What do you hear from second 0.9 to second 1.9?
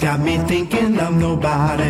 of nobody